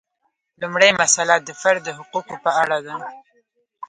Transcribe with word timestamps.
لومړۍ 0.61 0.91
مسئله 1.01 1.35
د 1.41 1.49
فرد 1.61 1.81
د 1.85 1.89
حقوقو 1.97 2.35
په 2.43 2.51
اړه 2.61 2.77
ده. 2.85 2.95